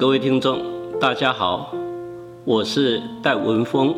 [0.00, 0.58] 各位听众，
[0.98, 1.74] 大家好，
[2.46, 3.94] 我是戴文峰。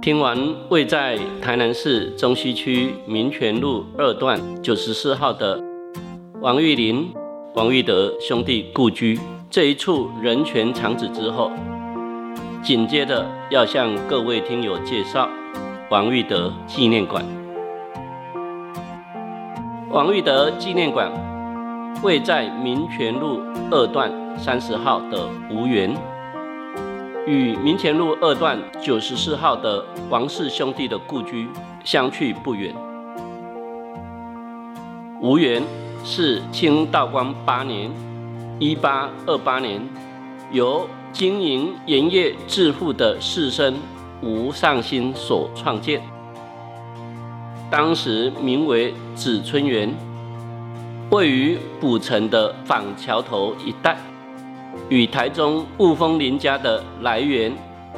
[0.00, 0.38] 听完
[0.68, 5.60] 位在台南市中西区民权路二段九十四号的
[6.40, 7.12] 王玉林、
[7.56, 9.18] 王玉德兄弟故居
[9.50, 11.50] 这一处人权场址之后，
[12.62, 15.28] 紧接着要向各位听友介绍
[15.90, 17.41] 王玉德纪念馆。
[19.92, 21.12] 王玉德纪念馆
[22.02, 25.94] 位在民权路二段三十号的吴园，
[27.26, 31.46] 与民权路二段九十四号的王氏兄弟的故居
[31.84, 32.74] 相去不远。
[35.20, 35.62] 吴园
[36.02, 37.90] 是清道光八年
[38.58, 39.78] （一八二八年）
[40.52, 43.74] 由经营盐业致富的士绅
[44.22, 46.00] 吴尚新所创建。
[47.72, 49.90] 当时名为紫春园，
[51.08, 53.96] 位于古城的板桥头一带，
[54.90, 57.50] 与台中雾峰林家的来源、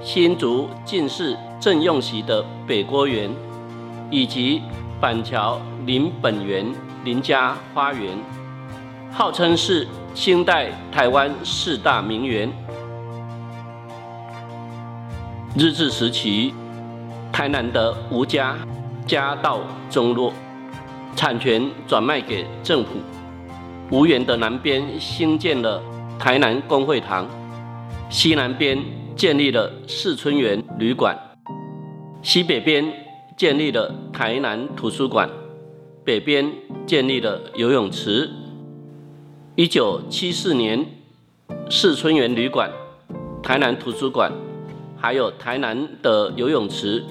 [0.00, 3.28] 新竹进士郑用席的北郭园，
[4.08, 4.62] 以及
[5.00, 6.64] 板桥林本源
[7.02, 8.16] 林家花园，
[9.10, 12.48] 号称是清代台湾四大名园。
[15.58, 16.54] 日治时期，
[17.32, 18.56] 台南的吴家。
[19.06, 20.32] 家道中落，
[21.14, 22.90] 产权转卖给政府。
[23.90, 25.80] 吴园的南边兴建了
[26.18, 27.24] 台南公会堂，
[28.10, 28.76] 西南边
[29.14, 31.16] 建立了四春园旅馆，
[32.20, 32.84] 西北边
[33.36, 35.30] 建立了台南图书馆，
[36.04, 36.50] 北边
[36.84, 38.28] 建立了游泳池。
[39.54, 40.84] 一九七四年，
[41.70, 42.68] 四春园旅馆、
[43.40, 44.32] 台南图书馆，
[44.96, 47.04] 还有台南的游泳池。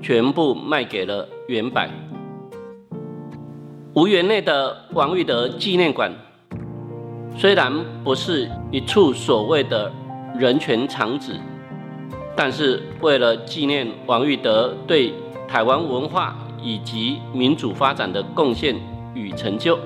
[0.00, 1.90] 全部卖给了原百。
[3.94, 6.12] 吴园内的王玉德纪念馆，
[7.36, 7.72] 虽然
[8.04, 9.92] 不是一处所谓的
[10.38, 11.32] 人权场址，
[12.36, 15.12] 但是为了纪念王玉德对
[15.48, 18.76] 台湾文化以及民主发展的贡献
[19.14, 19.78] 与成就，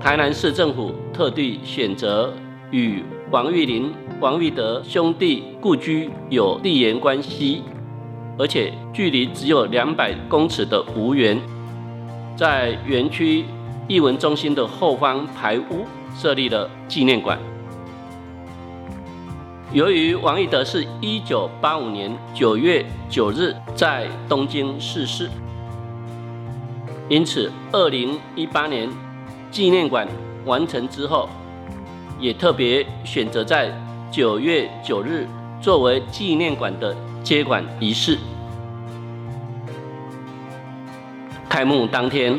[0.00, 2.32] 台南市政府特地选择
[2.70, 7.62] 与王玉林、王玉德兄弟故居有地缘关系。
[8.38, 11.40] 而且距离只有两百公尺的吴园，
[12.36, 13.44] 在园区
[13.86, 15.84] 艺文中心的后方排屋
[16.16, 17.38] 设立了纪念馆。
[19.72, 25.28] 由于王一德是一九八五年九月九日在东京逝世，
[27.08, 28.88] 因此二零一八年
[29.50, 30.06] 纪念馆
[30.44, 31.28] 完成之后，
[32.20, 33.72] 也特别选择在
[34.12, 35.26] 九月九日
[35.64, 36.94] 作为纪念馆的。
[37.24, 38.18] 接管仪式
[41.48, 42.38] 开幕当天，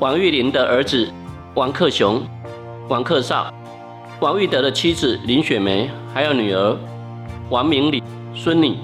[0.00, 1.08] 王玉林的儿子
[1.54, 2.20] 王克雄、
[2.88, 3.54] 王克少、
[4.18, 6.76] 王玉德的妻子林雪梅，还有女儿
[7.50, 8.02] 王明礼、
[8.34, 8.78] 孙女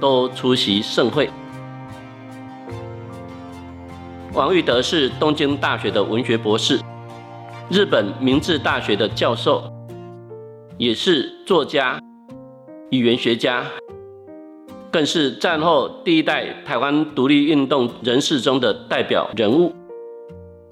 [0.00, 1.30] 都出席盛会。
[4.32, 6.80] 王玉德是东京大学的文学博士，
[7.70, 9.62] 日本明治大学的教授，
[10.76, 12.00] 也是作家、
[12.90, 13.64] 语言学家。
[14.92, 19.74] 更是战后第一代台湾独立运动人士中的代表人物，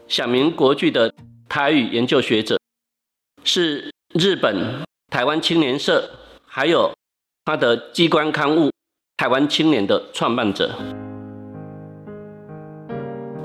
[0.08, 1.12] 响名国际的
[1.46, 2.58] 台语研究学者，
[3.42, 4.56] 是日本
[5.10, 6.08] 台湾青年社
[6.46, 6.90] 还有
[7.44, 8.68] 他的机关刊物
[9.18, 10.70] 《台湾青年》的创办者。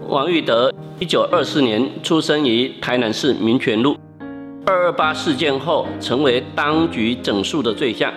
[0.07, 3.97] 王玉德，一九二四年出生于台南市民权路。
[4.65, 8.13] 二二八事件后，成为当局整肃的对象。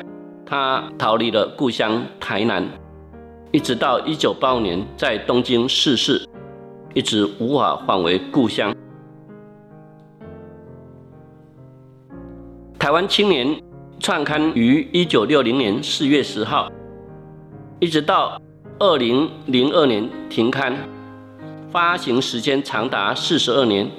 [0.53, 2.63] 他逃离了故乡台南，
[3.53, 6.29] 一直到一九八五年在东京逝世，
[6.93, 8.71] 一直无法返回故乡。
[12.79, 13.63] 台湾青年
[13.99, 16.71] 创刊于一九六零年四月十号，
[17.81, 18.39] 一直到
[18.79, 20.77] 二零零二年停刊，
[21.71, 23.91] 发行时间长达四十二年。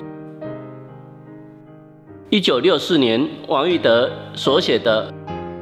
[2.30, 5.12] 一九六四年，王玉德所写的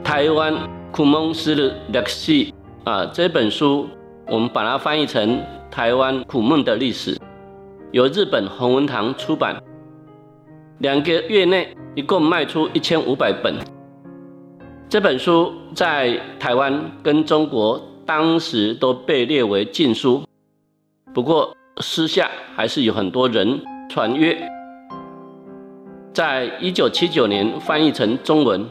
[0.03, 0.53] 《台湾》。
[0.91, 2.51] 苦梦斯的历史
[2.83, 3.87] 啊，这本书
[4.27, 5.41] 我们把它翻译成
[5.71, 7.17] 台湾苦梦的历史，
[7.91, 9.55] 由日本弘文堂出版。
[10.79, 13.55] 两个月内一共卖出一千五百本。
[14.89, 20.21] 这本书在台湾跟中国当时都被列为禁书，
[21.13, 24.37] 不过私下还是有很多人传阅。
[26.11, 28.67] 在一九七九年翻译成中文。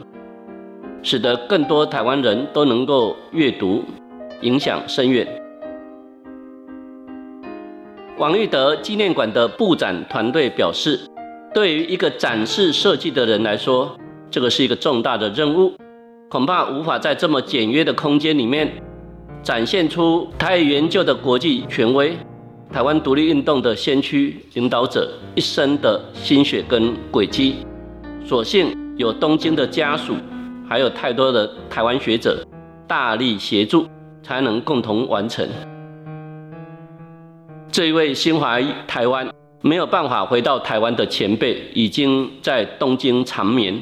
[1.03, 3.83] 使得更多台湾人都能够阅读，
[4.41, 5.27] 影响深远。
[8.17, 10.99] 王玉德纪念馆的布展团队表示，
[11.53, 13.97] 对于一个展示设计的人来说，
[14.29, 15.73] 这个是一个重大的任务，
[16.29, 18.71] 恐怕无法在这么简约的空间里面
[19.41, 22.15] 展现出台语研究的国际权威、
[22.71, 27.55] 台湾独立运动的先驱领导者一生的心血跟轨迹。
[28.23, 30.13] 所幸有东京的家属，
[30.71, 32.47] 还有太多的台湾学者
[32.87, 33.85] 大力协助，
[34.23, 35.45] 才能共同完成。
[37.69, 39.29] 这一位心怀台湾、
[39.61, 43.81] 没有办法回到台湾的前辈，已经在东京长眠。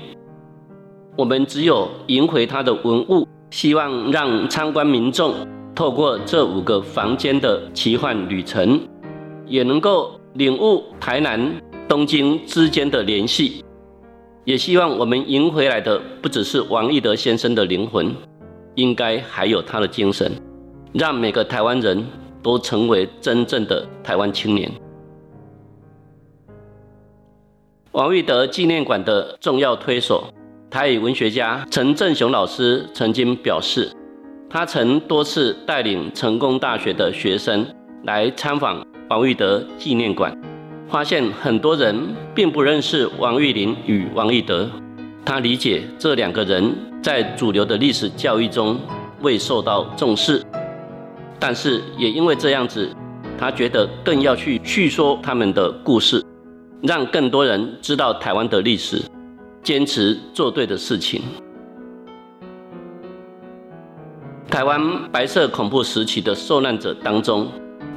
[1.15, 5.35] 我们只有赢回他的文物，希望让参观民众
[5.75, 8.81] 透过这五个房间的奇幻旅程，
[9.45, 11.53] 也能够领悟台南、
[11.88, 13.63] 东京之间的联系。
[14.49, 18.11] 也希望我们赢回来的不只是王义德先生的灵魂，
[18.73, 20.31] 应该还有他的精神，
[20.91, 22.03] 让每个台湾人
[22.41, 24.71] 都成为真正的台湾青年。
[27.91, 30.23] 王玉德纪念馆的重要推手。
[30.71, 33.91] 台语文学家陈振雄老师曾经表示，
[34.49, 37.63] 他曾多次带领成功大学的学生
[38.03, 40.35] 来参访王玉德纪念馆，
[40.89, 44.69] 发现很多人并不认识王玉林与王玉德。
[45.24, 48.80] 他理解这两个人在主流的历史教育中
[49.21, 50.44] 未受到重视，
[51.39, 52.89] 但是也因为这样子，
[53.38, 56.25] 他觉得更要去叙说他们的故事，
[56.81, 59.01] 让更多人知道台湾的历史。
[59.62, 61.21] 坚持做对的事情。
[64.50, 64.81] 台湾
[65.12, 67.47] 白色恐怖时期的受难者当中，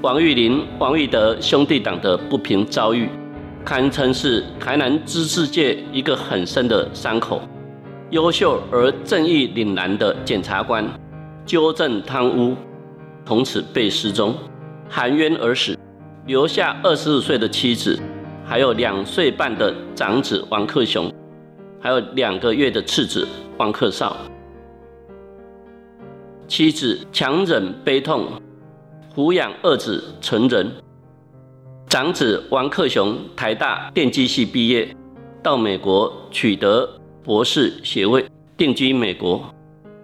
[0.02, 3.08] 王玉林、王玉德兄弟党的不平遭遇，
[3.64, 7.40] 堪称是台南知识界一个很深的伤口。
[8.10, 10.84] 优秀而正义凛然的检察官，
[11.46, 12.56] 纠正贪污，
[13.24, 14.34] 从此被失踪，
[14.88, 15.78] 含冤而死，
[16.26, 17.96] 留下二十五岁的妻子，
[18.44, 21.08] 还有两岁半的长子王克雄。
[21.80, 23.26] 还有两个月的次子
[23.56, 24.16] 王克少，
[26.48, 28.26] 妻子强忍悲痛，
[29.14, 30.70] 抚养二子成人。
[31.86, 34.88] 长子王克雄台大电机系毕业，
[35.42, 36.88] 到美国取得
[37.22, 38.24] 博士学位，
[38.56, 39.44] 定居美国。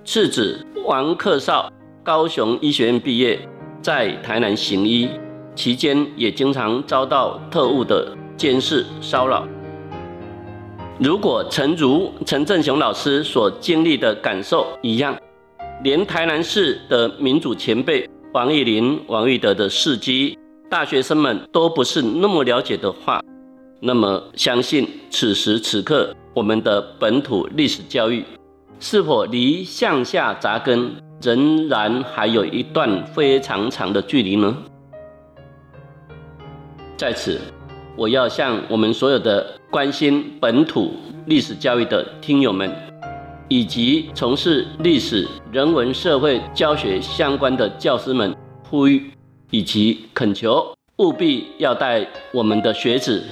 [0.04, 1.72] 次子王克少
[2.02, 3.38] 高雄医学院毕业，
[3.80, 5.08] 在台南行医
[5.54, 9.48] 期间，也经常遭到特务的监视骚扰。
[11.00, 15.16] 如果陈如陈振雄老师所经历的感受一样，
[15.82, 18.06] 连台南市的民主前辈
[18.38, 20.38] 王玉林、王玉德的事迹，
[20.70, 23.20] 大学生们都不是那么了解的话，
[23.80, 28.24] 那么相信此时此刻我们的本土历史教育，
[28.78, 34.56] 是否离向下扎根仍然还有一段非常长的距离呢？
[36.96, 37.40] 在此。
[37.96, 40.92] 我要向我们所有的关心本土
[41.26, 42.70] 历史教育的听友们，
[43.48, 49.10] 以及从事历史、人文、社会教学相关的教师们呼吁，
[49.50, 53.24] 以及恳求，务必要带我们的学子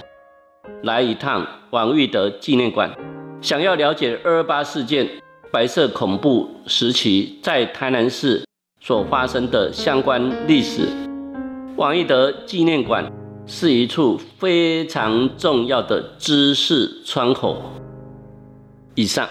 [0.83, 2.91] 来一趟王玉德纪念馆。
[3.41, 5.07] 想要了解二二八事件、
[5.53, 8.45] 白色恐怖时期在台南市
[8.81, 10.89] 所发生的相关历史，
[11.77, 13.11] 王玉德纪念馆。
[13.49, 17.63] 是一处非常重要的知识窗口。
[18.97, 19.29] 以上。